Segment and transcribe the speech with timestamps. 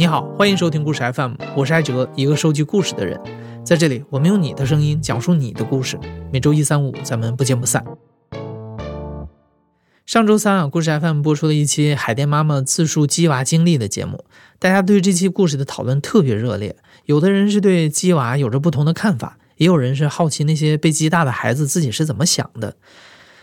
[0.00, 3.20] 你好，欢迎收听故事 FM，我是艾哲，一个收集故事的人。
[3.62, 6.00] 在这里，我们用你的声音讲述你的故事。
[6.32, 7.84] 每周一、三、五，咱们不见不散。
[10.06, 14.24] 上周三啊，故事 FM 播出了一期海淀妈妈自述鸡娃经历的节目，
[14.58, 16.76] 大家对这期故事的讨论特别热烈。
[17.04, 22.74] 有的人是对鸡娃有着不同的看法，也有人是好奇那些被鸡大的孩子自己是怎么想的。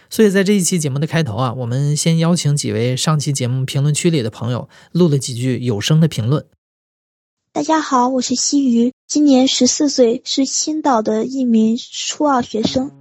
[0.09, 6.45] 所以在这一期节目的开头啊，我们先邀请几位上期节目评论区里的朋友录了几句有声的评论。
[7.51, 12.91] 大家好，我是西鱼，今年十四岁，是青岛的一名初二学生。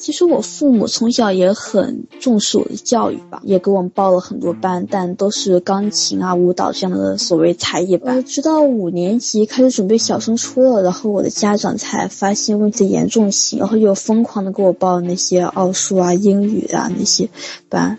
[0.00, 8.24] 其实我父母从小也很重视我的教育吧，也给我们报了很多班，但都是钢琴啊、舞蹈这样的所谓才艺班。
[8.24, 17.28] 直到五年级开始准备小升初了，然后我的家长才发现问题的严重性，然后又疯狂的给我报那些奥数啊、英语啊那些
[17.68, 17.98] 班。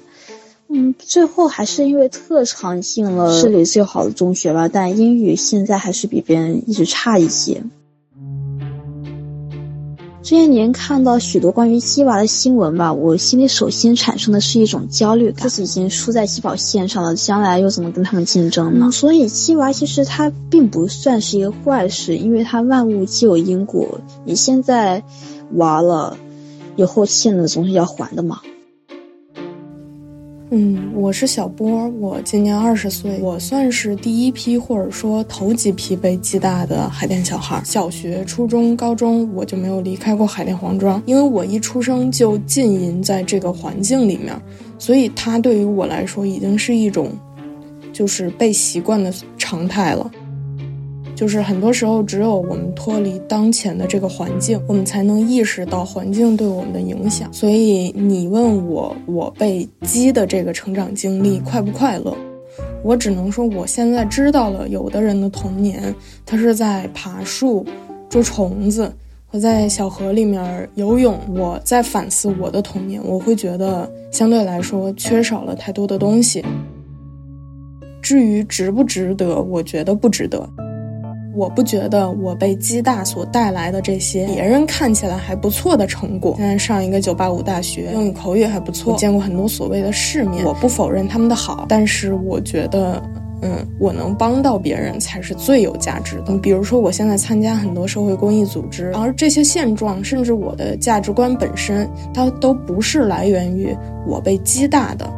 [0.69, 7.61] 嗯，最后还是因为特长进了市里最好的中学吧，但英语现在还是比别人一直差一些。
[10.23, 18.91] 这些年看到许多关于鸡娃的新闻吧，我心里首先产生的是一种焦虑感，自己已经输在起跑线上了，将来又怎么跟他们竞争呢？
[18.91, 25.03] 所以鸡娃其实它并不算是一个坏事，因为它万物皆有因果，你现在
[25.53, 26.16] 娃了，
[26.75, 28.41] 以后欠的总是要还的嘛。
[30.53, 37.61] 嗯，我是小波，我今年二十岁，我算是第一批或者说头几批被暨大的海淀小孩。
[37.63, 44.35] 小学、初中、高中我就没有离开过海淀黄庄，因为我一出生就浸淫在这个环境里面，
[44.77, 47.13] 所以它对于我来说已经是一种，
[47.94, 50.11] 就是被习惯的常态了。
[51.22, 57.31] 就是很多时候，只有我们脱离当前的这个环境，我们才能意识到环境对我们的影响。
[57.31, 62.18] 所以你问我，我被鸡的这个成长经历快不快乐？
[62.84, 65.94] 我只能说，我现在知道了，有的人的童年，
[66.25, 67.63] 他是在爬树、
[68.09, 68.91] 捉虫子
[69.28, 71.19] 和在小河里面游泳。
[71.35, 76.44] 我在反思我的童年，我会觉得相对来说缺少了太多的东西。
[78.01, 80.50] 至于值不值得，我觉得不值得。
[81.34, 90.44] 我不觉得我被鸡大所带来的这些别人看起来还不错的成果，现在上一个九八五大学，英语口语还不错，见过很多所谓的世面。
[90.44, 93.02] 我不否认他们的好，但是我觉得，
[93.42, 96.38] 嗯，我能帮到别人才是最有价值的。
[96.40, 103.74] 比如说，我现在参加很多社会公益组织，而这些现状，甚至我的价值观本身，它都不是来源于
[104.06, 105.09] 我被鸡大的，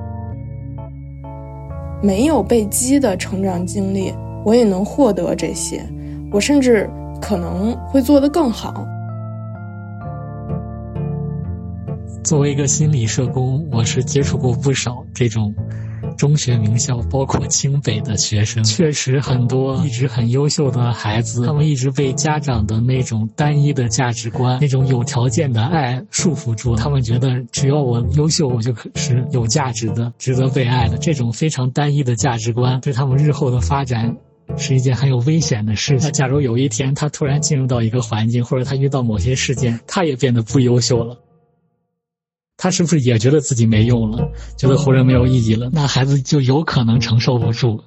[2.03, 4.13] 没有被鸡的成长经历，
[4.45, 5.81] 我也能获得这些。
[6.33, 6.89] 我甚至
[7.21, 8.73] 可能会做得更好。
[12.23, 15.53] 作为一个心理社工，我是接触过不少这种
[16.17, 18.63] 中学名校，包括清北的学生。
[18.63, 26.75] 确实，很多一直很优秀的孩子，他们一直被家长的那种单一的价值观、那种有条件的爱束缚住。
[26.75, 30.97] 他们觉得，只要我优秀，我就可是有价值的、值得被爱的。
[30.97, 34.15] 这种非常单一的价值观，对他们日后的发展。
[34.57, 36.07] 是一件很有危险的事情。
[36.07, 41.17] 那假如有一天他突然进入到一个环境，或者他遇到某些事件，他也变得不优秀了，
[42.57, 45.69] 他是不是也觉得自己没用了，觉得活着没有意义了？
[45.73, 47.83] 那孩子就有可能承受不住，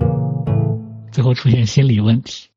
[1.12, 2.48] 最后出现心理问题。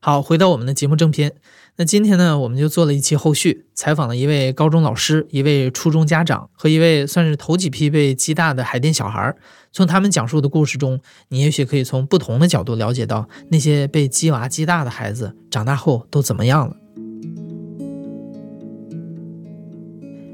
[0.00, 1.32] 好，回到我们的节目正片。
[1.76, 9.34] 那今天呢，我们就做了一期后续，采访了一位高中老师、一位初中家长和一位算是头几批被鸡大的海淀小孩。
[9.74, 16.76] 从他们讲述的故事中，你也许可以从不同的角度了解到那些被鸡娃鸡大的孩子长大后都怎么样了。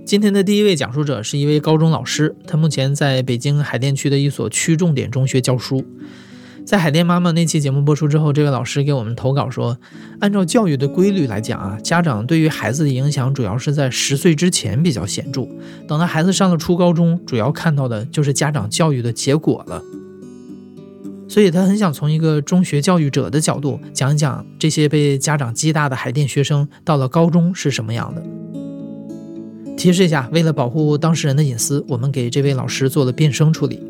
[0.05, 5.87] 今天的第一位讲述者是一位高中老师，他目前在北京海淀区的一所区重点中学教书。
[6.71, 9.77] 在海淀妈妈那期节目播出之后，这位老师给我们投稿说，
[10.21, 15.49] 按照教育的规律来讲啊，家长对于孩子的影响主要是在十岁之前比较显著，
[15.89, 19.83] 等到孩子上了初高中，主要看到的就是家长教育的结果了。
[21.29, 28.23] 所以他很想从一个中学教育者的角度讲一讲这些被家长激大的海淀学生到了高中是什么样的。
[29.77, 33.81] 提示一下，为了保护当事人的隐私，我们给这位老师做了变声处理。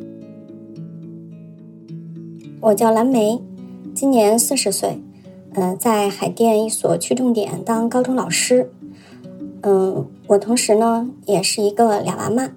[2.62, 3.40] 我叫蓝莓，
[3.94, 5.00] 今年四十岁，
[5.54, 8.70] 嗯，在海淀一所区重点当高中老师，
[9.62, 12.50] 嗯，我同时呢也是一个俩娃妈。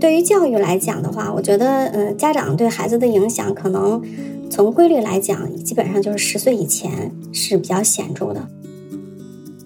[0.00, 4.02] 对于教育来讲的话，我觉得，嗯，家长对孩子的影响，可能
[4.50, 8.48] 从规律来讲，基本上就是十岁以前是比较显著的。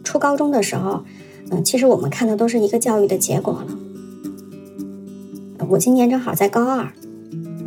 [0.03, 1.05] 初高中的时候，
[1.53, 3.79] 嗯，其实我们看的都是一个教育的结果了。
[5.69, 6.89] 我今年正好在高二，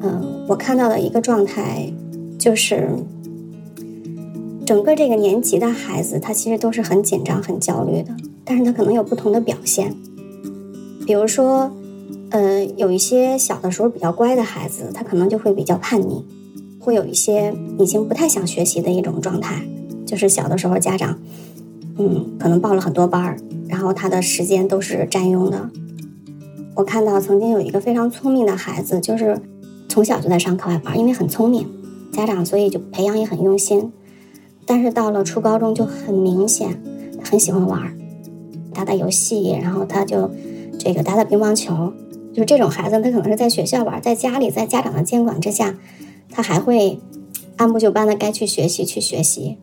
[0.02, 1.92] 嗯，我看到的一个状态
[2.38, 2.90] 就是，
[4.66, 9.96] 整个这个年级的孩子，他其实都是很紧张、很焦虑的，但是他可能有不同的表现，
[11.06, 11.72] 比如说，
[12.30, 16.24] 呃，有一些小的时候比较乖的孩子，他可能就会比较叛逆，
[16.80, 19.62] 会有一些已经不太想学习的一种状态，
[20.06, 21.18] 就是小的时候家长，
[21.98, 25.70] 嗯，可能报了很多班儿，然后他的时间都是占用的。
[26.78, 29.42] 我看到曾经有一个非常聪明的孩子，就是
[29.90, 31.68] 从小就在上课外班，因为很聪明，
[32.14, 33.92] 家长所以就培养也很用心。
[34.64, 36.80] 但是到了初高中就很明显，
[37.24, 37.98] 很喜欢玩，
[38.76, 40.30] 打打游戏，然后他就
[40.78, 41.92] 这个打打乒乓球。
[42.32, 45.76] 就是这种孩子，他可能是在学校玩，在家里，在家长的监管之下，
[46.30, 47.00] 他还会
[47.56, 49.58] 按部就班的该去学习去学习。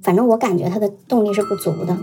[0.00, 1.98] 反正我感觉他的动力是不足的。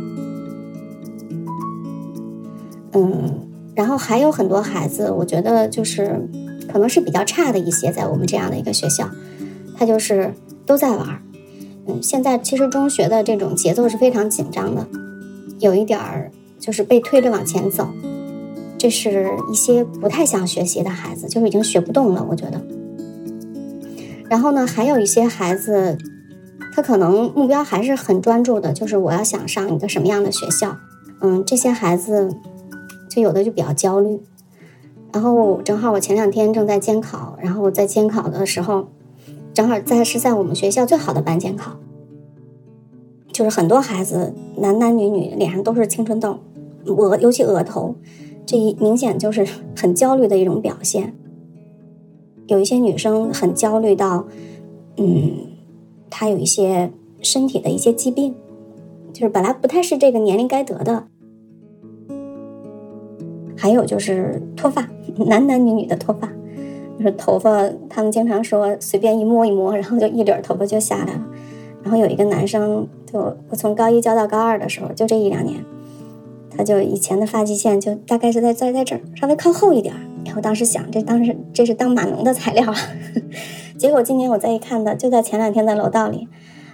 [2.93, 6.27] 嗯，然后还有很多孩子，我觉得就是
[6.71, 9.09] 可能是比较差的一些，在我们这样的一个学校，
[9.77, 10.33] 他就是
[10.65, 11.21] 都在玩儿。
[11.87, 14.87] 嗯，现在其实中学的这种节奏是非常紧张的，
[15.59, 17.87] 有一点儿就是被推着往前走。
[18.77, 22.61] 这是一些不太想学习的孩子，就是已经学不动了，我觉得。
[24.29, 25.97] 然后呢，还有一些孩子，
[26.73, 30.77] 他可能目标还是很专注的，就是我要想上一个什么样的学校。
[31.21, 32.33] 嗯，这些孩子。
[33.21, 34.19] 有的就比较焦虑，
[35.13, 38.87] 然后正好我前两天正在监考，然后在监考的时候，
[39.53, 41.77] 正好在是在我们学校最好的班监考，
[43.31, 46.39] 就是很多孩子男男女女脸上都是青春痘，
[46.85, 47.95] 额尤其额头，
[48.45, 51.15] 这一明显就是 很焦虑的一种表现。
[52.47, 54.25] 有一些女生很焦虑到，
[54.95, 55.47] 嗯，
[56.09, 56.91] 她有一些
[57.21, 58.33] 身体的一些疾病，
[59.11, 61.07] 就是本来不太是这个年龄该得的。
[63.57, 64.87] 还有就是脱发，
[65.25, 66.29] 男男女女的脱发，
[66.97, 71.25] 就是头发，他们经常说随便一摸一摸，然后就一绺头发就下来了。
[71.81, 73.19] 然后有一个男生，就
[73.49, 75.63] 我从高一教到高二的时候，就这一两年，
[76.55, 79.93] 他就以前的发际线就大概是在在在这儿，稍微靠后一点。
[80.25, 82.73] 然后当时想，这当时这是当码农的材料。
[83.77, 86.27] 结果今年我再一看的，就在前两天在楼道里，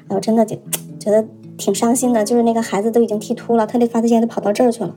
[0.10, 0.58] 我真的就
[1.00, 1.24] 觉得
[1.58, 4.96] 挺伤心的，就是那个孩子都已经剃秃了，他的发际线都跑到这儿去了。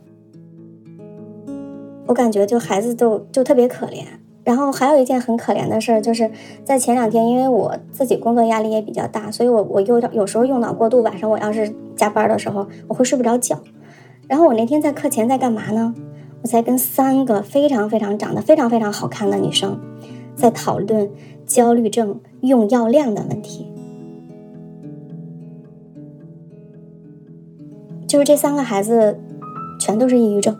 [2.06, 4.04] 我感觉就孩子都就特别可怜，
[4.44, 6.30] 然后还有一件很可怜的事儿，就是
[6.64, 13.58] 在前两天，因为我自己工作压力也比较大，所以我我有有时候用脑过度，晚上我要是加班的时候，我会睡不着觉。
[14.28, 15.94] 然后我那天在课前在干嘛呢？
[16.42, 19.80] 我在跟三个非常非常长得非常非常好看的女生，
[20.36, 21.10] 在讨论
[21.44, 23.66] 焦虑症用药量的问题。
[28.06, 29.18] 就是这三个孩子，
[29.80, 30.56] 全都是抑郁症。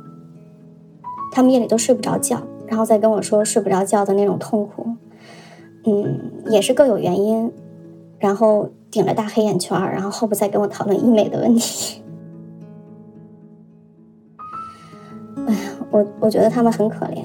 [1.33, 4.87] 他们夜里都睡不着觉，然后再跟我说睡不着觉的那种痛苦，
[5.85, 7.53] 嗯，也是各有原因，
[8.19, 12.03] 然后顶着大黑眼圈，然后后边再跟我讨论医美的问题。
[15.47, 17.23] 哎呀，我我觉得他们很可怜。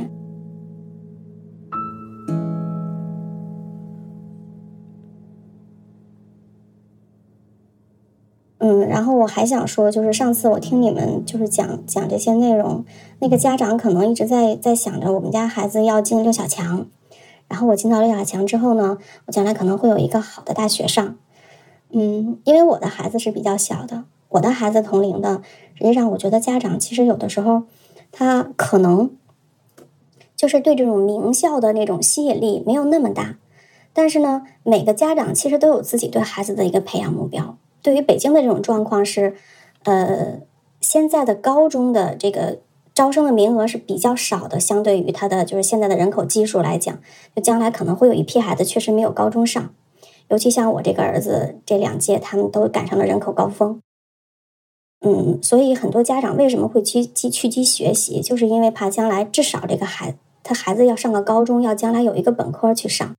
[8.91, 12.83] 然后我还想说，就是上次我听你们就是讲讲这些内容，
[13.19, 16.85] 那个家长可能一直在在想着我们家孩子要进六小强，
[17.47, 21.15] 然后我进到六小强之后呢，我将来可能会有一个好的大学上。
[21.91, 25.41] 嗯，因为我的孩子是比较小的，我的孩子同龄的，
[25.75, 27.63] 实际上我觉得家长其实有的时候
[28.11, 29.11] 他可能
[30.35, 33.37] 就是对这种名校的那种吸引力没有那么大，
[33.93, 37.55] 但是呢，每个家长其实都有自己对孩子的一个培养目标。
[37.81, 39.35] 对于北京的这种状况是，
[39.83, 40.39] 呃，
[40.79, 42.59] 现在的高中的这个
[42.93, 46.99] 招生的名额是比较少的，相对于它的就是现在的人口基数来讲，
[47.35, 49.73] 就将来可能会有一批孩子确实没有高中上，
[50.27, 53.81] 尤其像我这个儿子这两届，他们都赶上了人口高峰。
[55.03, 63.15] 嗯，所以很多家长为什么会去积去积学习，就是因为怕将来至少这个孩他孩子要上个高中，要将来有一个本科去上，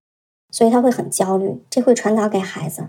[0.51, 2.89] 所以他会很焦虑，这会传导给孩子。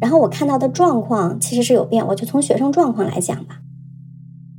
[0.00, 3.60] 然后我看到的状况其实是有变，我就从学生状况来讲吧。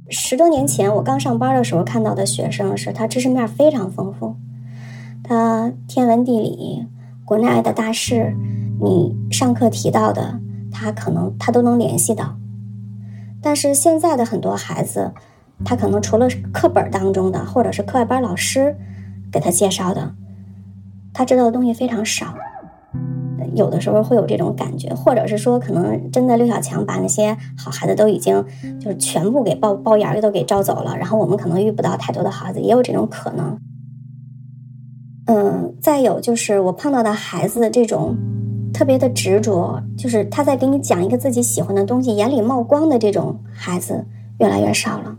[0.10, 4.36] 十多年前我刚上班的时候看到的学生是他知识面非常丰富，
[5.24, 6.88] 他天文地理、
[7.26, 8.34] 国内的大事，
[8.82, 10.40] 你上课提到的，
[10.72, 12.38] 他可能他都能联系到。
[13.42, 15.14] 但是现在的很多孩子，
[15.66, 18.76] 他可能除了课本当中的，或者是课外班老师
[19.32, 20.16] 给他介绍的，
[21.14, 22.34] 他知道的东西非常少。
[23.54, 28.44] 有的时候会有这种感觉，或者是说，可能真的刘小强把那些好孩子都已经
[28.80, 33.60] 就是全部给包包眼儿都给招走了，然后我们可能遇不到太多的好孩子，也有这种可能。
[35.26, 38.16] 嗯，再有就是我碰到的孩子这种
[38.74, 44.06] 特别的执着，就是他在给你讲一个自己喜欢的东西，眼里冒光的这种孩子
[44.40, 45.16] 越来越少了。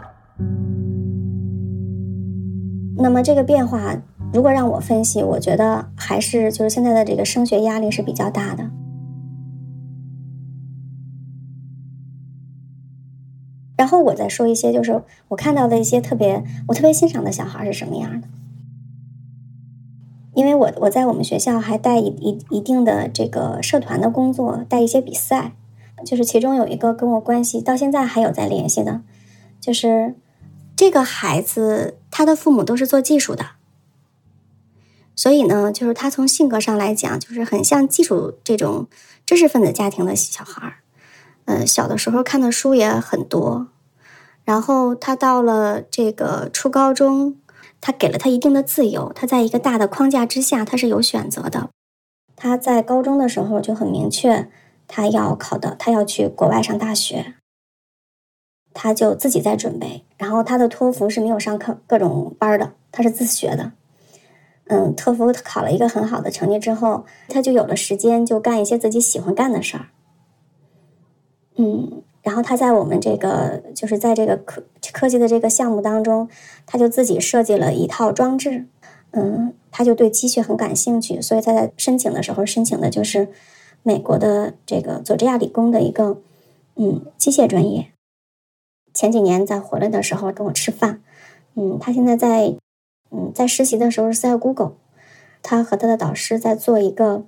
[2.96, 3.94] 那么这个变化。
[4.32, 8.70] 如果让我分析，我觉得还是就是现在的这个升学压力是比较大的。
[13.76, 18.28] 然后我再说一些，就是我看到的一些特别我特别欣赏的小孩是什么样的。
[20.34, 25.52] 因为我我在我们学校还带一一一定的这个社团的工作，带一些比赛，
[26.04, 29.00] 就是其中有一个跟我关系到现在还有在联系的，
[29.60, 30.14] 就是
[30.76, 33.57] 这个孩子他的父母都是做技术的。
[35.18, 38.86] 所以呢，就是他从性格上来讲，就是很像技术这种
[39.26, 40.74] 知识分子家庭的小孩儿。
[41.46, 43.66] 呃，小的时候看的书也很多，
[44.44, 47.36] 然后他到了这个初高中，
[47.80, 51.70] 他给了他一定的自由，他在一个大的框架之下，他是有选择的。
[52.36, 54.48] 他在高中的时候就很明确，
[54.86, 57.34] 他要考的，他要去国外上大学，
[58.72, 60.04] 他就自己在准备。
[60.16, 63.72] 然后他的托福是没有上课各种班的，他是自学的。
[64.68, 69.86] 嗯，托福考了一个很好的成绩之后，他就有了时间，就干一些自己喜欢干的事儿。
[71.56, 76.28] 嗯，然后他在我们这个就是在这个科科技的这个项目当中，
[76.66, 78.66] 他就自己设计了一套装置。
[79.12, 83.28] 嗯，他就对机械很感兴趣，所以他在申请的时候申请的就是
[83.82, 86.20] 美国的这个佐治亚理工的一个
[86.76, 87.90] 嗯机械专业。
[88.92, 91.02] 前几年在回来的时候跟我吃饭，
[91.54, 92.54] 嗯，他现在在。
[93.10, 94.72] 嗯，在实习的时候是在 Google，
[95.42, 97.24] 他和他的导师在做一个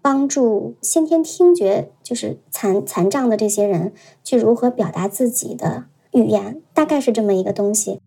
[0.00, 8.00] 帮助先天听觉就是残残障的这些人去如何表达自己的语言，大概是这么一个东西。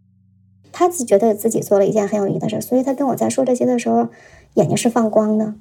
[0.71, 4.07] 他自己觉得自己做了一件很有意义的事，所以他跟我在说这些的时候，
[4.53, 5.55] 眼睛是放光的。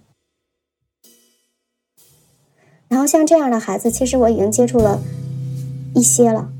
[2.88, 5.00] 然后像这样的孩子，其实我已经接触了
[5.94, 6.52] 一些了，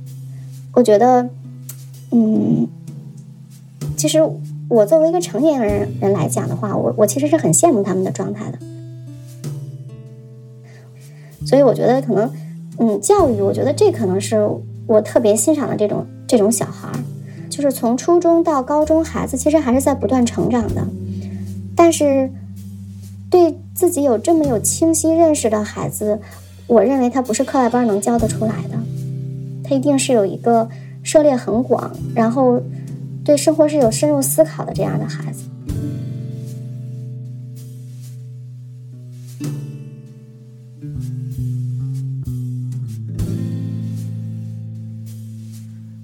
[0.74, 1.30] 我觉得，
[2.10, 2.66] 嗯，
[3.96, 4.28] 其实。
[4.68, 8.58] 我作为一个成年人人来讲的话，我我其实是很羡慕他们的状态的，
[11.46, 12.28] 所以我觉得可能，
[12.78, 14.44] 嗯，教育，我觉得这可能是
[14.88, 16.98] 我特别欣赏的这种这种小孩儿，
[17.48, 20.84] 就是从初中到高中，孩子其实还是在不断成长的，
[21.76, 22.28] 但是
[23.30, 26.18] 对自己有这么有清晰认识的孩子，
[26.66, 28.76] 我认为他不是课外班能教得出来的，
[29.62, 30.68] 他一定是有一个
[31.04, 32.60] 涉猎很广，然后。
[33.26, 35.50] 对生活是有深入思考的这样的孩子。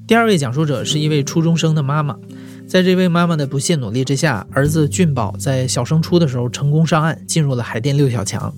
[0.04, 2.18] 第二位讲述者是一位初中生的妈妈，
[2.66, 8.52] 在这位妈妈的不懈努力之下，儿子俊宝在小升初的时候成功上岸，进入了海淀六小强。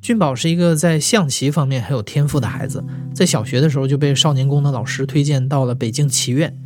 [0.00, 2.82] 俊宝是一个在象棋方面很有天赋的孩子，
[3.14, 6.58] 在小学的时候就被少年宫的老师推荐到了北京棋院。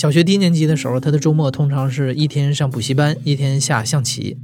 [0.00, 4.38] 小学低年级的时候，他的周末通常是一天上补习班，一天下象棋。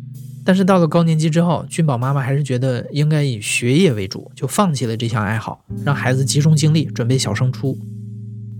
[0.44, 7.74] 但是到了高年级之后，俊宝妈妈还是觉得应该以学业为主，就放弃了这项爱好，让孩子集中精力准备小升初。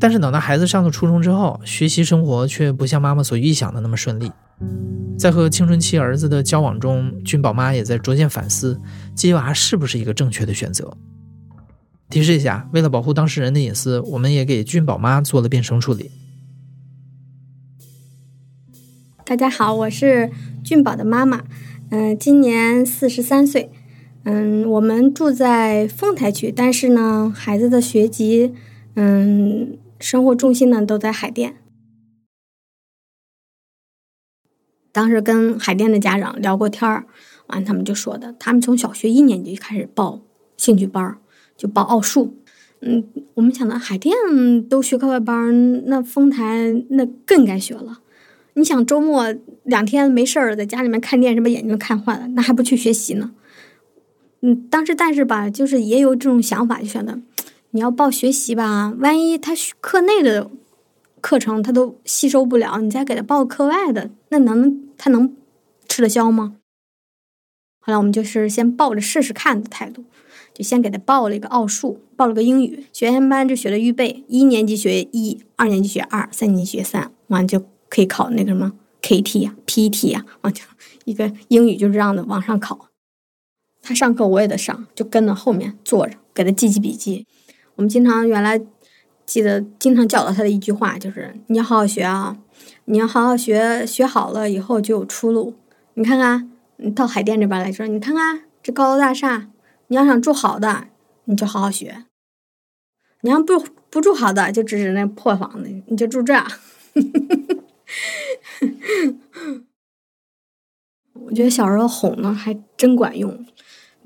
[0.00, 4.32] 但是等到孩子上了初中之后，学习生活却不像妈妈所预想的那么顺利。
[5.18, 8.80] 在和青春期儿子的交往中，俊宝妈也在逐渐反思
[9.14, 10.96] 接娃是不是一个正确的选择。
[12.08, 16.10] 提示一下，为了保护当事人的隐私，我们也给俊宝妈做了变声处理。
[19.28, 20.30] 大家好，我是
[20.62, 21.42] 俊宝的妈妈，
[21.90, 23.72] 嗯，今年四十三岁，
[24.22, 28.54] 嗯，我们住在丰台区，但是呢，孩子的学籍，
[28.94, 31.56] 嗯，生活重心呢都在海淀。
[34.92, 37.06] 当时跟海淀的家长聊过天儿，
[37.48, 40.20] 完他们就说的，他们从小学一年级开始报
[40.56, 41.18] 兴趣班儿，
[41.56, 42.36] 就报奥数，
[42.80, 43.04] 嗯，
[43.34, 44.14] 我们想到海淀
[44.68, 48.02] 都学课外班，那丰台那更该学了。
[48.58, 49.34] 你想周末
[49.64, 53.32] 两天没事儿，在家里面看电视，把眼睛都看坏了，那还不去学习呢？
[54.40, 57.20] 嗯，当时但是吧，就是也有这种想法，就觉得
[57.72, 60.50] 你要报学习吧，万一他课内的
[61.20, 65.36] 课程他都吸收不了，你再给他报课外的，那能他能
[65.86, 66.56] 吃得消吗？
[67.80, 70.02] 后来我们就是先抱着试试看的态度，
[70.54, 77.62] 就先给他报了一个奥数，报了个英语学前班，就学了预备，一年级学一，二年级学二，三年级学三，完就。
[77.88, 80.62] 可以考那个什么 KT 呀、PT 呀，啊，就
[81.04, 82.88] 一个英语就是这样的往上考。
[83.82, 87.24] 他上课我也得上，就跟着后面坐着给他记记笔记。
[87.76, 88.60] 我们经常原来
[89.24, 92.36] 记得经常教导他的一句话就是：“你要好好学啊，
[92.86, 95.54] 你要好好学，学好了以后就有出路。
[95.94, 99.48] 你看看，你到海淀这边来说，你看看这高楼大厦，
[99.86, 100.88] 你要想住好的，
[101.26, 102.06] 你就好好学；
[103.20, 106.34] 你要不不住好的，就指指那破房子，你就住这。
[111.14, 113.30] ”我觉得小时候哄呢还真管用，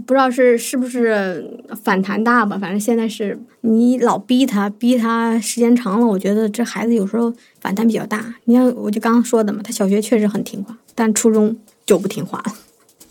[0.06, 2.56] 不知道是是不是反弹大吧？
[2.56, 8.34] 反正现在是你老逼他，逼他时间长了，我觉得这孩子有时候反弹比较大。
[8.44, 12.54] 你像我就刚刚说的嘛，他小学确实很听话，但初中就不听话了。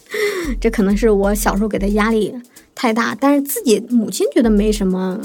[0.59, 2.33] 这可能是我小时候给他压力
[2.73, 5.21] 太大，但是自己母亲觉得没什么，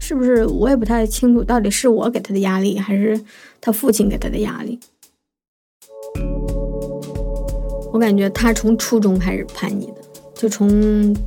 [0.00, 0.44] 是不是？
[0.46, 3.20] 我也不太清楚，到底是我给他的压力，还是
[3.60, 4.80] 他父亲给他的压力？
[7.94, 9.94] 我感觉他从初中开始叛逆的，
[10.34, 10.68] 就从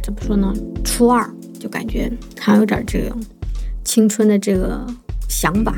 [0.04, 0.54] 怎么说呢？
[0.84, 1.26] 初二
[1.58, 3.16] 就感觉还有点这个
[3.86, 4.86] 青春的这个
[5.30, 5.74] 想法，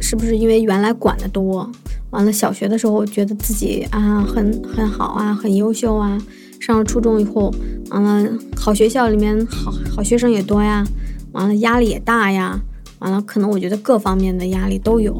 [0.00, 1.68] 是不是因为原来管的多？
[2.10, 6.16] 完了，小学的时候觉得自己啊很很好啊，很优秀啊。
[6.60, 7.52] 上了初中以后，
[7.90, 10.86] 完了好学校里面好好学生也多呀，
[11.32, 12.60] 完了压力也大呀，
[13.00, 15.12] 完了可能我觉得各方面的压力都有，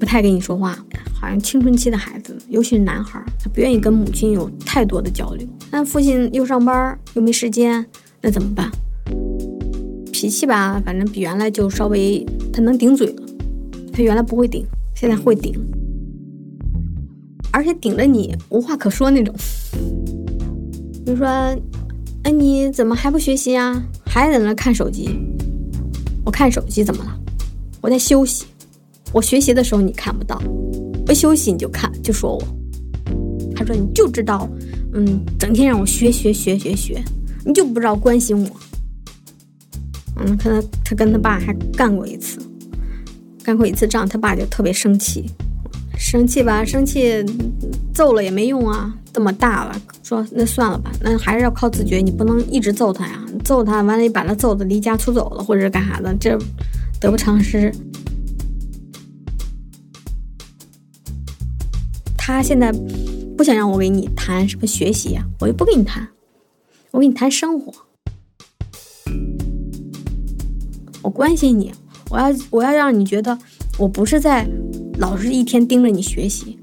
[0.00, 0.78] 不太跟你说话。
[1.22, 5.46] 好像青春期的孩子，尤其是男孩，他不愿意跟母亲有太多的交流。
[5.70, 7.86] 那父亲又上班又没时间，
[8.20, 8.68] 那怎么办？
[10.12, 13.22] 脾气吧，反正比原来就稍微他能顶嘴了。
[13.92, 15.54] 他原来不会顶，现在会顶，
[17.52, 19.32] 而且顶着你无话可说那种。
[21.04, 21.28] 比如说，
[22.24, 23.80] 哎，你怎么还不学习啊？
[24.06, 25.08] 还在那看手机？
[26.24, 27.16] 我看手机怎么了？
[27.80, 28.44] 我在休息。
[29.12, 30.42] 我学习的时候你看不到。
[31.14, 32.42] 休息你就看就说我，
[33.54, 34.48] 他说你就知道，
[34.94, 37.02] 嗯，整天让我学学学学学，
[37.44, 38.50] 你就不知道关心我。
[40.16, 42.38] 嗯，他他跟他爸还干过一次，
[43.42, 45.24] 干过一次仗，他爸就特别生气，
[45.98, 47.24] 生气吧，生气，
[47.94, 56.38] 揍了也没用啊，这么大了，说那算了吧，那还是要靠自觉，你不能一直揍他呀，揍他完了，你把他揍的离家出走了，或者干啥的，这
[57.00, 57.72] 得不偿失。
[62.32, 62.72] 他现在
[63.36, 66.08] 不想让我给你谈什么学习呀，我就不跟你谈，
[66.90, 67.72] 我跟你谈生活。
[71.02, 71.72] 我关心你，
[72.10, 73.38] 我要我要让你觉得
[73.78, 74.48] 我不是在
[74.98, 76.58] 老是一天盯着你学习，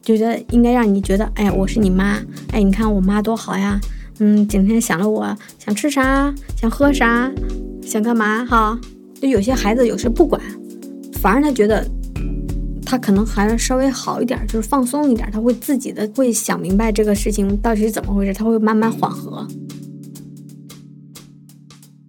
[0.00, 2.20] 就觉得应该让你觉得，哎呀，我是你妈，
[2.52, 3.80] 哎，你看我妈多好呀，
[4.20, 7.30] 嗯，整天想着我想吃啥，想喝啥，
[7.82, 8.78] 想干嘛哈。
[9.20, 10.40] 就有些孩子有时不管，
[11.20, 11.86] 反而他觉得。
[12.90, 19.46] 他可能还稍微好一点，就是放松一点，他会自己的会想明白这个事情到底是怎么回事，他会慢慢缓和。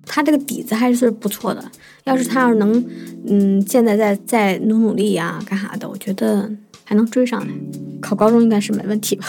[0.06, 1.70] 他这个底子还是不错的，
[2.06, 2.82] 要是他要是能，
[3.28, 6.50] 嗯，现在再再努努力呀，干啥的，我觉得
[6.86, 7.54] 还能追上来。
[8.00, 9.26] 考高中应该是没问题吧，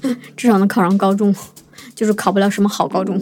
[0.34, 1.34] 至少能考上高中，
[1.94, 3.20] 就是考不了什么好高中。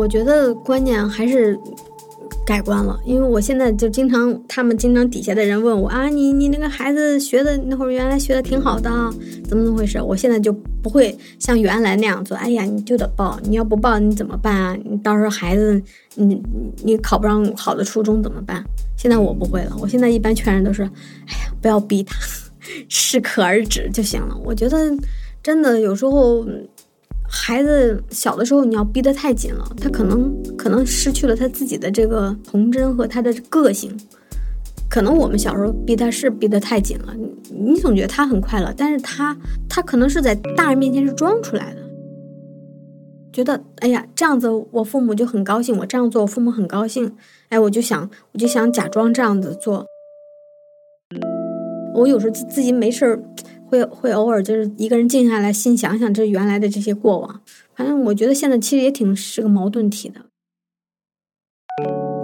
[0.00, 1.60] 我觉得观念还是
[2.46, 8.88] 改观了，因为我现在就经常，他们经常底下的人问我啊，你你那个孩子学的那会儿原来学的挺好的，
[9.46, 10.00] 怎么怎么回事？
[10.00, 10.50] 我现在就
[10.82, 14.74] 不会像原来那样做，哎呀，你就得报，你要不报你怎么办啊？
[14.82, 15.80] 你到时候孩子
[16.14, 16.42] 你
[16.82, 18.64] 你考不上好的初中怎么办？
[18.96, 22.16] 现在我不会了，我现在一般劝人都是，哎呀，不要逼他，
[22.88, 24.34] 适可而止就行了。
[24.42, 24.90] 我觉得
[25.42, 26.46] 真的有时候。
[27.32, 33.96] 孩子小的时候，你要逼得太紧了，他可能可能失去了他自己的这个童真和他的个性。
[34.88, 39.36] 可能我们小时候逼他是逼得太紧了，你你总觉得他很快乐，但是他
[39.68, 41.80] 他可能是在大人面前是装出来的，
[43.32, 47.16] 觉得哎呀这样子我父母就很高兴，我这样做我父母很高兴，
[47.50, 49.86] 哎我就想我就想假装这样子做。
[51.94, 53.22] 我有时候自自己没事儿。
[53.70, 57.40] 会会偶尔就是一个人静下来，心想想这原来的这些过往。
[57.76, 60.20] 反正我觉得现在其实也挺是个矛盾体的，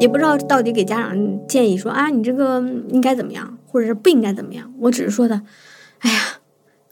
[0.01, 4.75] 也不知道到底给家长建议说啊，你这个应该怎么样，或者是不应该怎么样。
[4.81, 5.41] 我只是说的，
[6.01, 6.19] 哎呀，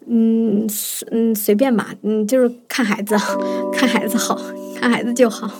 [0.06, 0.66] 嗯
[1.10, 3.16] 嗯，随便吧，嗯，就是看孩子，
[3.74, 4.40] 看孩子好
[4.76, 5.50] 看孩子就好。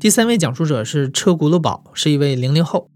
[0.00, 2.88] 第三位讲述者是车轱辘宝，是一位零零后。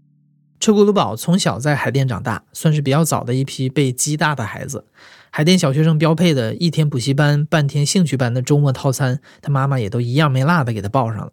[0.59, 4.85] 车轱辘宝从小在海淀长大，算是比较早的一批被鸡大的孩子。
[5.29, 11.31] 海淀小学生标配的一天补习班、半天兴趣班的周末套餐，他妈妈也都一样没落的给他报上了。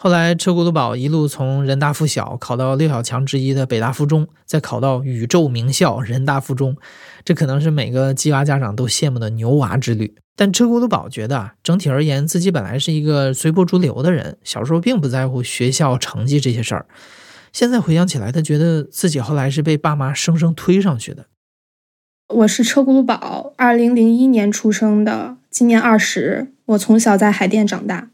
[0.00, 6.76] 后来车轱辘宝一路从人大附小考到六小强之一的北大附中，再考到宇宙名校人大附中，
[7.24, 10.14] 这可能是每个鸡娃家长都羡慕的牛娃之旅。
[10.36, 16.86] 但车轱辘宝觉得啊，整体而言自己本来是一个随波逐流的人，小时候并不在乎学校成绩这些事儿。
[17.52, 21.26] 现在回想起来，他觉得自己后来是被爸妈生生推上去的。
[22.28, 26.52] 我是车轱辘宝，二零零一年出生的，今年二十。
[26.66, 28.10] 我从小在海淀长大。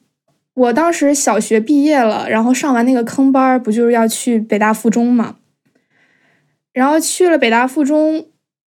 [0.54, 5.36] 我当时小学毕业了，然后上完那个坑班，不就是要去北大附中嘛？
[6.72, 8.26] 然后去了北大附中，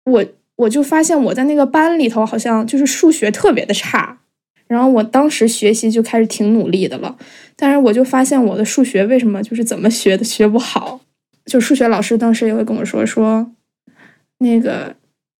[0.05, 0.25] 我
[0.57, 4.21] 我就发现我在那个班里头好像就是数学特别的差。
[4.67, 7.17] 然后我当时学习就开始挺努力的了，
[7.57, 11.01] 但是我就发现我的数学为什么就是怎么学的学不好？
[11.45, 13.51] 就数学老师当时也会跟我说说，
[14.39, 14.95] 那个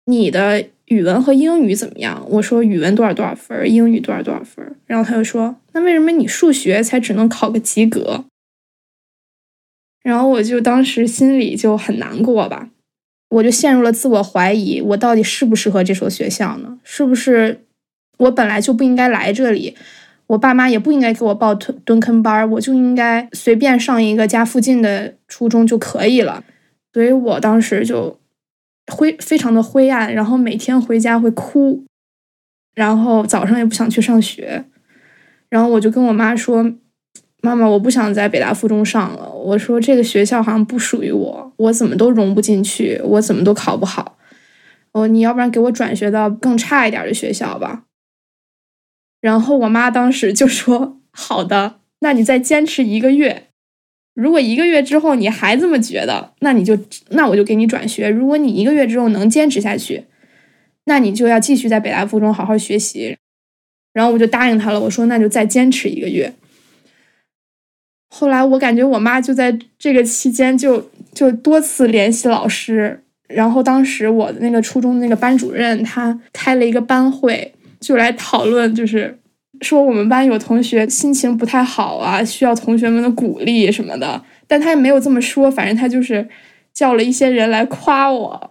[0.07, 0.64] 你的。
[0.87, 2.27] 语文和英语怎么样？
[2.29, 4.77] 我说语文多少多少分，英语多少多少分。
[4.87, 8.27] 然后他就说：“那为什么你数学才只能考个及格？”
[10.05, 12.68] 然后我就当时心里就很难过吧，
[13.31, 16.79] 我就陷入了自我怀疑：我到底适不适合这所学校呢？
[16.85, 17.64] 是不是
[18.18, 19.75] 我本来就不应该来这里？
[20.27, 26.44] 我爸妈也不应该给我报蹲蹲坑班，我就应该随便上一个家附近的初中就可以了。
[26.92, 28.18] 所以我当时就。
[28.92, 31.85] 灰非常的灰暗，然后每天回家会哭，
[32.75, 34.64] 然后早上也不想去上学，
[35.49, 36.75] 然后我就跟我妈说
[37.40, 44.18] ：“妈妈，我不想在北大附中上了。”我说：“这个学校好像不属于我，我怎么都融不进去，我怎么都考不好。
[44.92, 47.85] 哦，你要不然给我转学到更差一点的学校吧。”
[49.20, 53.49] 然后我妈当时就说：“好的，那你再坚持一个月。”
[54.14, 56.79] 如果一个月之后你还这么觉得，那你就
[57.11, 58.09] 那我就给你转学。
[58.09, 60.05] 如果你一个月之后能坚持下去，
[60.85, 63.16] 那你就要继续在北大附中好好学习。
[63.92, 66.33] 然后我就答应他了，我说那就再坚持一个月。
[68.09, 79.18] 后来我感觉我妈就在这个期间就就多次联系老师，然后当时我的那个初中那个班主任他开了一个班会，就来讨论就是。
[79.64, 86.29] 说我们班有同学心情不太好啊，需要同学们的鼓励什么的，但他也没有这么说，反正他就是
[86.72, 88.50] 叫了一些人来夸我。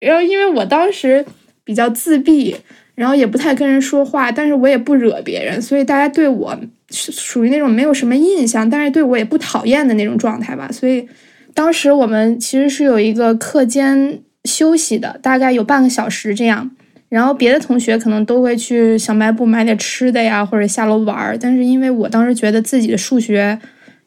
[0.00, 1.24] 然后因为我当时
[1.64, 2.56] 比较自闭，
[2.94, 6.58] 然后也不太跟人说话，但是我也不惹别人，所以大家对我
[6.90, 10.68] 是属于那种没有什么印象，但是对我也不讨厌的那种状态吧。
[10.70, 11.08] 所以
[11.54, 16.70] 当时我们其实是有一个课间休息的，大概有半个小时这样。
[17.14, 21.38] 然后别的同学可能都会去小卖部买点吃的呀，或者下楼玩儿。
[21.38, 23.56] 但是因为我当时觉得自己的数学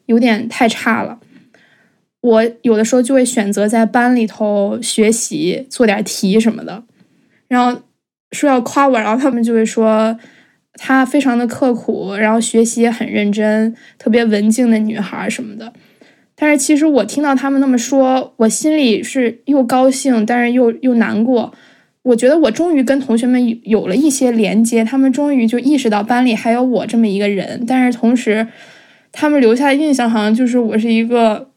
[0.04, 1.18] 有点太差了，
[2.20, 6.82] 我有的时候就会选择在班里头学习，做点题什么的。
[7.48, 7.80] 然后
[8.32, 10.18] 说要夸我，然后他们就会说
[10.74, 15.72] 她非常的刻苦，然后学习也很认真，特别文静的女孩什么的。
[16.36, 21.54] 但是其实我听到他们那么说，我心里是又高兴，但是又又难过。
[22.02, 27.64] 我觉得我终于跟同学们有了一些连接，他们终于就意识到班里还有我这么一个人。
[27.66, 28.48] 但是同时，
[29.12, 31.50] 他们留下的印象好像就是我是一个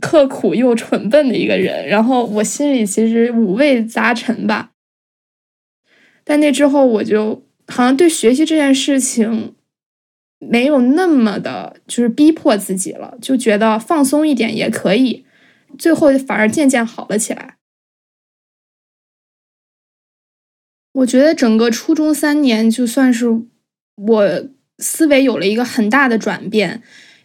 [0.00, 1.88] 刻苦又蠢笨的一个人。
[1.88, 4.72] 然后我心里其实五味杂陈吧。
[6.24, 9.54] 但那之后，我就好像对学习这件事情
[10.38, 15.24] 没有那么的，就是逼迫自己了，就觉得放松一点也可以。
[15.78, 17.55] 最后反而渐渐好了起来。
[20.96, 23.26] 我觉得整个初中三年就算是
[23.96, 26.80] 我思维有了一个很大的转变，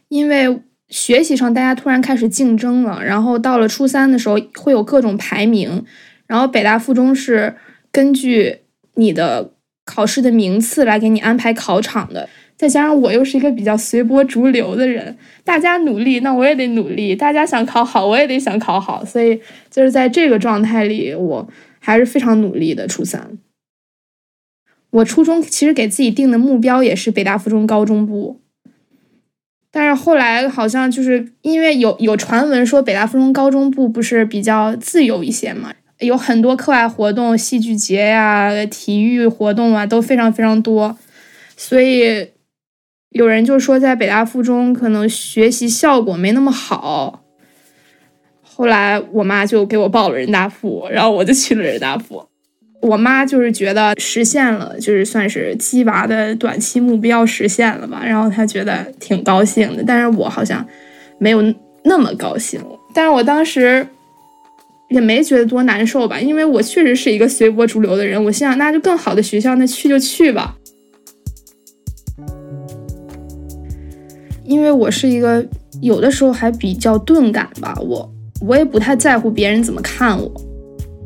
[0.10, 5.86] 因为学习上大家突然开始竞争了，然后到了初三的时候会有各种排名，
[6.27, 7.55] 然后北大附中是
[7.93, 8.57] 根据
[8.95, 9.53] 你的
[9.86, 21.47] 考试的名次来给你安排考场的，再加上我又是一个比较随波逐流的人，大家努力那我也得努力，大家想考好我也得想考好，所以就是在这个状态里，我
[21.79, 23.38] 还是非常努力的初三。
[24.91, 28.41] 我初中其实给自己定的目标也是北大附中高中部，
[29.71, 40.97] 但是后来好像就是因为有有传闻说北大附中高中部不是比较自由一些嘛，有很多课外活动、戏剧节呀、体育活动啊都非常非常多，
[41.56, 42.32] 所以
[43.12, 47.23] 有人就说在北大附中可能学习效果没那么好。
[48.41, 52.27] 后来我妈就给我报了人大附，然后我就去了人大附。
[52.82, 59.84] 我妈就是觉得实现了，就是算是鸡娃的短期目标实现了吧，然后她觉得挺高兴的。
[59.86, 60.65] 但是我好像
[61.20, 61.41] 没有
[61.84, 62.60] 那么高兴。
[62.94, 63.88] 但是我当时
[64.89, 68.22] 也没觉得多难受吧，因为我确实是一个随波逐流的人。
[68.24, 70.56] 我心想，那就更好的学校，那去就去吧。
[74.44, 75.46] 因为我是一个
[75.82, 80.50] 有的时候还比较钝感吧，我我也不太在乎别人怎么看我。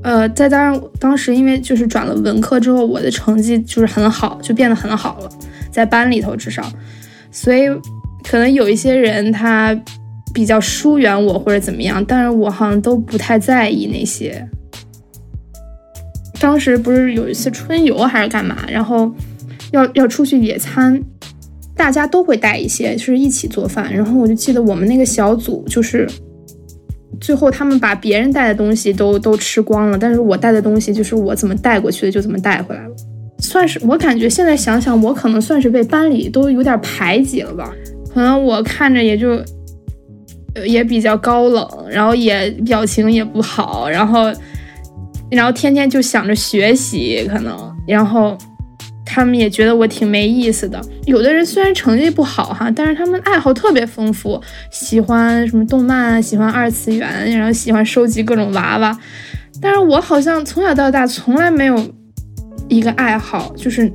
[0.06, 5.30] 呃，再加上当时因为就是转了文科之后，我的成绩就是很好，就变得很好了，
[5.72, 6.64] 在班里头至少，
[7.32, 7.68] 所以
[8.24, 9.76] 可能有一些人他。
[10.34, 14.46] 比较疏远我或者怎么样，但是我好像都不太在意那些。
[16.42, 19.10] 当时不是有一次春游还是干嘛，然后
[19.72, 21.02] 要要出去野餐，
[21.74, 23.90] 大家都会带一些，就是一起做饭。
[23.94, 26.06] 然后我就记得我们那个小组，就是
[27.20, 32.96] 最后他们把别人带的东西都都吃光了，但是我带的东西就是我怎么带过去的就怎么带回来了。
[33.40, 37.74] 算是我感觉现在想想，我可能算是被班里都有点排挤了吧。
[38.14, 39.44] 可能我看着也就。
[40.66, 44.32] 也比较高冷，然后也表情也不好，然后，
[45.30, 47.54] 然后天天就想着学习，可能，
[47.86, 48.38] 然后
[49.06, 50.82] 他们也觉得我挺没意思的。
[51.06, 54.42] 有的人虽然成绩不好哈，但是他们爱好特别丰富，
[54.72, 58.98] 喜欢什么动漫，喜欢二次元，然后喜欢收集各种娃娃。
[59.62, 61.80] 但是我好像从小到大从来没有
[62.68, 63.92] 一个爱好，就是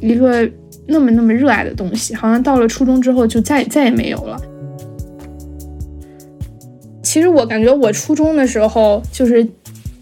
[0.00, 0.48] 一个
[0.86, 4.40] 那么那么热爱的东西，好像到了初中之后就再再也没有了。
[7.02, 9.46] 其实我感觉我初中的时候就是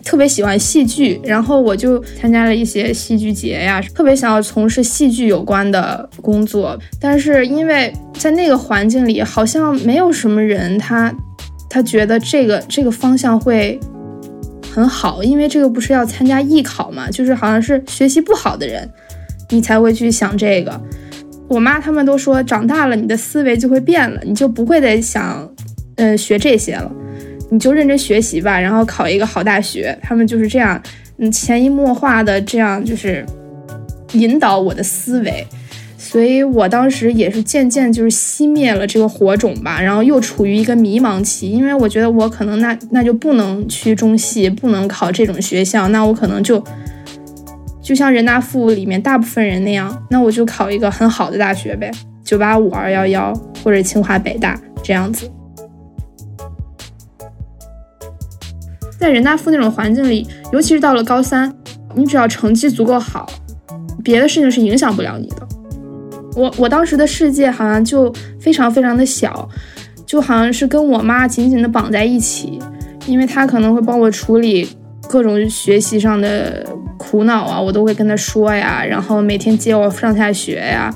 [0.05, 6.79] 特别喜欢戏剧，然后我就参加了一些戏剧节呀，特别想要从事戏剧有关的工作。
[7.01, 11.15] 但是因为在那个环境里，好像没有什么人他
[11.69, 13.81] 他觉得这个这个方向会
[14.73, 18.89] 很好，因为这个不是要参加艺考嘛，就是好像是学习不好的人
[19.51, 20.81] 你才会去想这个。
[21.49, 25.51] 我妈他们都说，长大了你的思维就会变了，你就不会再想。
[25.97, 26.91] 呃，学这些了，
[27.51, 29.97] 你就认真学习吧，然后考一个好大学。
[30.03, 30.81] 他们就是这样，
[31.19, 33.25] 嗯，潜移默化的这样就是
[34.13, 35.47] 引导我的思维，
[35.99, 46.63] 所以我当时也是渐渐就是熄灭了这个火种吧，然后又处于一个迷茫期，因为我觉得我可能那那就不能去中戏，不能考这种学校，那我可能就
[47.83, 51.91] 就像人大附里面大部分人那样，那我就考一个很好的大学呗，
[52.25, 55.31] 九八五、二幺幺或者清华北大这样子。
[59.05, 61.55] 在人大附那种环境里，尤其是到了高三，
[61.95, 63.31] 你只要成绩足够好，
[64.03, 65.47] 别的事情是影响不了你的。
[66.35, 69.47] 我我当时的世界好像就非常非常的小，
[70.07, 72.59] 就好像是跟我妈紧紧的绑在一起，
[73.07, 74.67] 因为她可能会帮我处理
[75.07, 80.91] 各种学习上的苦恼啊，我都会跟她说呀，然后每天接我上下学呀，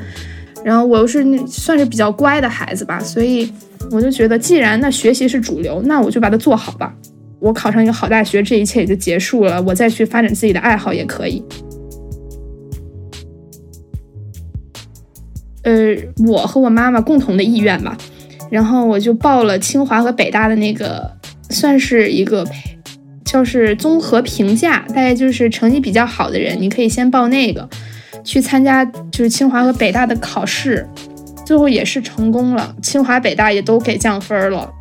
[0.65, 3.53] 然后我又是算是比较乖的孩子吧，所以
[3.91, 6.95] 我就觉得，既然那学习是主流，那我就把它做好吧。
[7.41, 9.63] 我考上一个好大学，这一切也就结束了。
[9.63, 11.43] 我再去发展自己的爱好也可以。
[15.63, 15.95] 呃，
[16.27, 17.97] 我和我妈妈共同的意愿吧，
[18.51, 21.11] 然后我就报了清华和北大的那个，
[21.51, 22.47] 算是一个，
[23.25, 27.69] 就是综合评价，大概就是成绩比较好的人，你可以先报那个，
[28.25, 30.89] 去参加就是清华和北大的考试，
[31.45, 34.73] 最后也是成功了，清华北大也都给降分了。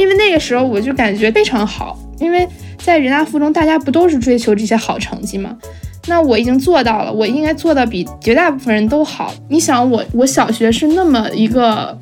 [0.00, 5.54] 因为那个时候我就感觉非常好，因为在人大附中，大家不都是追求这些好成绩吗？
[6.08, 9.34] 那我已经做到了，我应该做到比绝大部分人都好。
[9.50, 11.94] 你想，我我小学是那么一个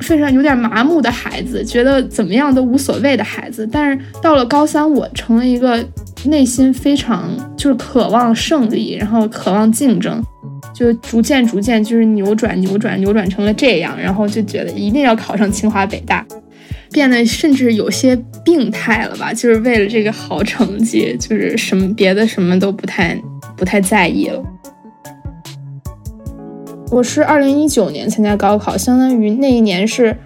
[0.00, 5.82] 非常有点麻木的孩子，觉得怎么样都无所谓的孩子，但是到了高三，我成了一个
[6.26, 10.22] 内心非常就是渴望胜利，然后渴望竞争，
[10.74, 16.22] 就逐渐逐渐就是扭转扭转扭转成了这样，然后就觉得一定要考上清华北大。
[16.96, 19.30] 变得甚至有些病态了吧？
[19.30, 23.14] 就是为了这个好成绩，就是什么别的什么都不太
[23.54, 24.42] 不太在意了。
[26.90, 30.16] 我是二零一九年参加高考，相当于那一年是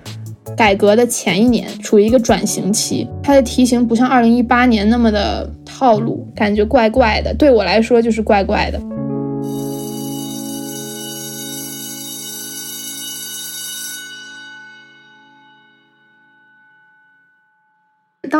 [0.56, 3.04] 改革的前一年，处于一个转型期。
[3.20, 7.34] 它的题型不像二零一八年那么的套路，感觉怪怪的。
[7.34, 8.80] 对我来说就是怪怪的。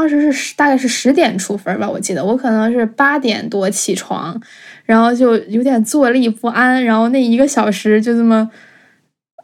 [0.00, 4.40] 当时是大概是十点出分吧，我记得我可能是八点多起床，
[4.86, 8.50] 然后就有点坐立不安，然后那一个小时就这么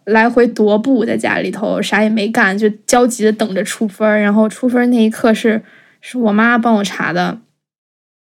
[0.07, 4.23] 来回踱步在家里头，啥也没干，就焦急的等着出分。
[4.23, 5.61] 然后出分那一刻是
[6.01, 7.39] 是我妈帮我查的，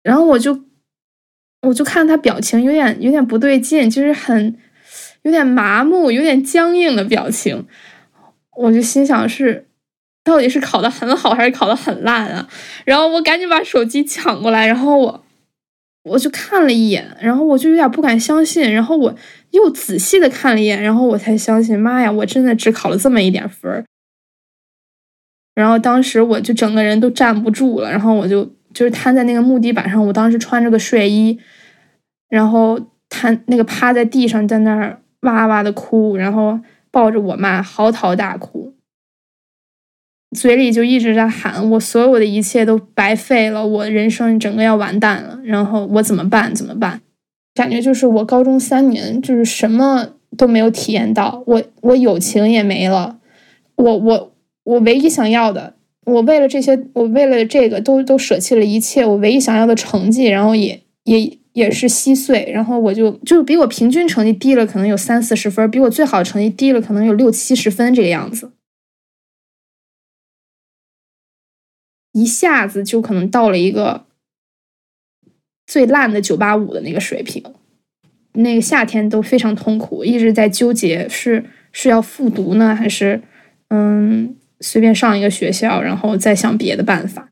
[0.02, 0.60] 然后我就
[1.62, 4.58] 我就看她表情有点有点不对劲，就是很
[5.22, 7.68] 有点麻木、有点僵硬的表情，
[8.56, 9.67] 我就心想是。
[10.28, 12.46] 到底是考的很好还是考的很烂啊？
[12.84, 15.24] 然后我赶紧把手机抢过来，然后我
[16.04, 19.16] 我就看了一眼，然后我就有点不敢相信，然后我
[19.52, 23.86] 又仔细的看了一眼，然后我才相信，妈呀，我真的只考了这么一点分儿。
[25.56, 31.40] 然后当时我就整个人都站不住了，然后我就就是瘫在那个木地板上，我当时穿着个睡衣，
[32.30, 36.60] 然后瘫那个趴在地上，在那儿哇哇的哭，然后
[36.92, 38.67] 抱着我妈嚎啕大哭，
[40.36, 46.54] 嘴里就一直在喊我所有的一切都白费了，我人生整个要完蛋了，然后我怎么办？
[46.56, 47.02] 怎么办？
[47.54, 53.20] 感觉就是我高中三年就是什么都没有体验到，我我友情也没了，
[53.76, 54.34] 我我。
[54.68, 59.06] 我唯一想要的，我为了这些，我为了这个都都舍弃了一切。
[59.06, 62.52] 我唯一想要的成绩，然后也也也是稀碎。
[62.54, 68.52] 然后我就就比我平均成绩低了，可能有三四十分，比我最好的成绩低了，可能有六七十分这个样子。
[72.22, 74.06] 一下子就可能到了一个
[75.66, 77.44] 最烂的九八五的那个水平。
[78.34, 83.22] 那个夏天都非常痛苦，一直在纠结是是要复读呢，还是
[83.70, 84.36] 嗯。
[84.60, 87.30] 随便上一个学校，然后再想别的办法。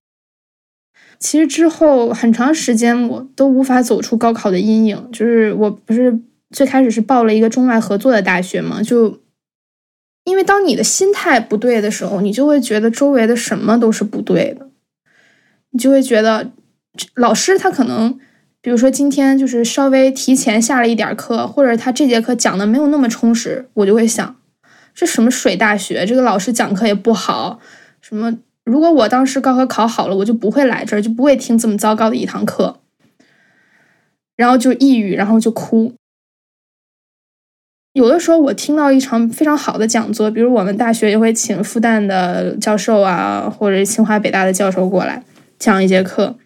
[1.17, 5.09] 其实之后很长时间，我都无法走出高考的阴影。
[5.11, 6.19] 就是我不是
[6.51, 8.83] 最开始是报了一个中外合作的大学嘛？
[8.83, 9.23] 就
[10.25, 14.64] 因为当你的心态不对的时候，你就会觉得周围的什么都是不对的。
[15.75, 16.51] 你就会觉得
[17.15, 18.17] 老师他可能，
[18.61, 24.38] 比如说今天就是稍微提前下了一点课，或者他这节课讲的没有那么充实，我就会想。
[24.93, 26.05] 这什么水大学？
[26.05, 27.59] 这个老师讲课也不好。
[27.99, 28.38] 什么？
[28.63, 32.79] 如果我当时高考考好了，我就不会来这儿，就不会听这么糟糕的一堂课。
[34.38, 35.93] 然后就抑郁，然后就哭。
[37.91, 45.23] 有的时候我听到一场非常好的讲座，比如我们大学也会请复旦的教授啊，或者清华北大的教授过来
[45.57, 46.37] 讲一节课，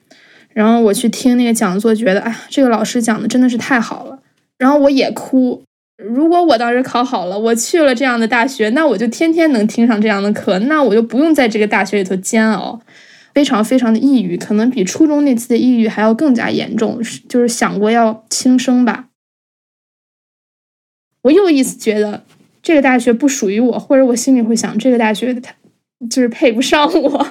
[0.53, 4.19] 然后我去听那个讲座，觉得哎，这个老师讲的真的是太好了。
[4.57, 5.63] 然后我也哭。
[5.97, 12.79] 如果我当时考好了，我去了这样的大学，那我就天天能听上这样的课，那我就不用在这个大学里头煎熬，
[13.33, 19.07] 非常非常的抑郁，可能比初中那次的抑郁还要更加严重，就是想过要轻生吧。
[21.23, 22.23] 我又一次觉得
[22.63, 25.53] 这个大学不属于我，或者我心里会想，这个大学它
[26.09, 27.27] 就是配不上我，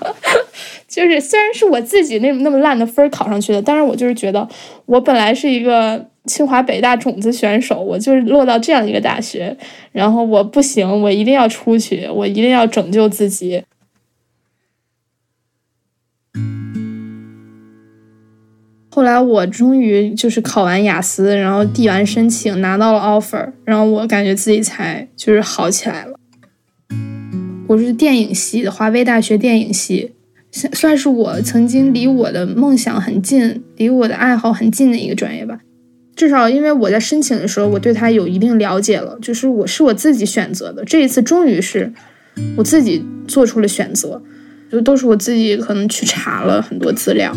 [0.88, 4.48] 就是虽然是我自己那那么烂的分考上去的，但是我就是觉得
[4.86, 6.08] 我本来是一个。
[6.28, 9.56] 清华北大种子选手，我就是落到这样一个大学，
[9.92, 13.62] 然后我不行，我一定要出去，我一定要拯救自己。
[18.90, 26.18] 后来我终于就是考完雅思，然后递完申请，拿到了 offer，然后我感觉自己才就是好起来了。
[27.68, 30.12] 我是电影系的，华威大学电影系，
[30.50, 35.58] 算是我曾经离我的梦想很近，离我的爱好很近的一个专业吧。
[36.16, 40.84] 至少，因为我在申请的时候，我对它有一定了解了，就是我是我自己选择的。
[40.84, 41.92] 这一次终于是
[42.56, 44.20] 我自己做出了选择，
[44.72, 47.32] 就都是我自己可能去查了很多资料。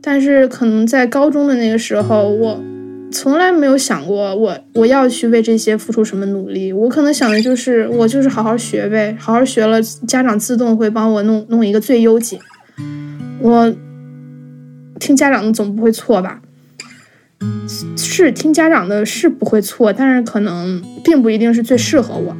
[0.00, 2.62] 但是，可能在高中的那个时候，我
[3.14, 6.72] 从来没有想过我我要去为这些付出什么努力。
[6.72, 12.38] 我可能想的就是我就是好好学呗，好好学了，家长自动会帮我弄弄一个最优解。
[13.40, 13.74] 我。
[15.00, 16.40] 听家长的总不会错吧？
[17.98, 22.34] 是听家长的是不会错，但是可能并不一定是最适合我，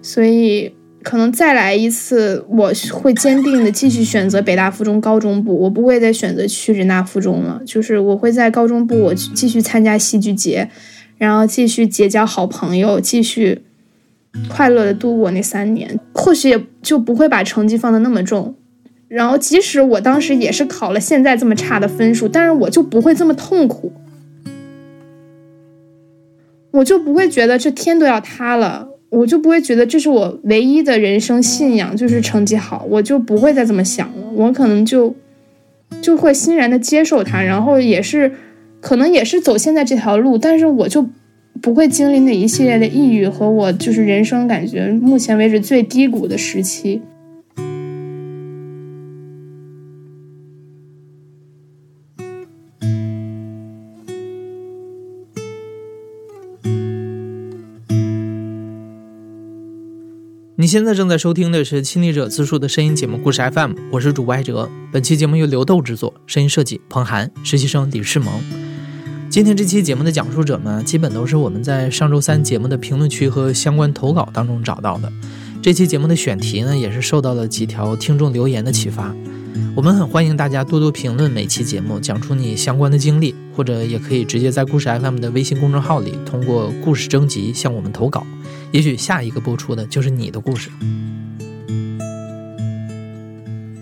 [0.00, 7.60] 所以可能再来一次，我会坚定的继续选择北大附中高中部，我不会再选择去人大附中了。
[7.66, 10.68] 就是我会在高中部，我继续参加戏剧节，
[11.18, 13.62] 然后继续结交好朋友，继续
[14.48, 18.54] 快乐的度过那三年，或许也就不会把成绩放的那么重。
[19.08, 23.92] 然后，即使我当时也是考了现在这么差的分数，但是我就不会这么痛苦，
[26.70, 35.14] 我就不会觉得这天都要塌了，我就不会觉得这是我唯一的人生信仰，就是成绩好，我就不会再这么想了，我可能就
[36.00, 38.32] 就会欣然的接受它，然后也是
[38.80, 41.06] 可能也是走现在这条路，但是我就
[41.60, 47.02] 不会经历那一系列的抑郁和我就是人生感觉目前为止最低谷的时期。
[60.62, 64.70] 你现在正在收听的是《亲历者自述》的声音节目《故事 FM》，我是主播艾哲。
[64.92, 68.32] 本期节目由刘豆制作，声音设计彭涵，实习生李世萌。
[69.28, 75.12] 今天这期节目的讲述者呢，基本都是我们在上周三节目的评论区和相关投稿当中找到的。
[75.60, 79.12] 这期节目的选题呢，也是受到了几条听众留言的启发。
[79.74, 88.24] 我们很欢迎大家多多评论每期节目，讲出你相关的经历，或者也可以直接在故事 FM 的微信公众号里通过故事征集向我们投稿。
[88.72, 90.70] 也许下一个播出的就是你的故事。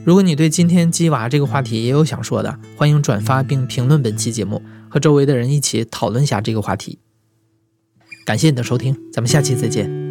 [0.04, 6.98] 如果你对今天鸡娃这个话题也有想说的，欢迎转发并评论本期节目，和周围的人一起讨论下这个话题。
[8.26, 10.09] 感谢你的收听，咱们下期再见。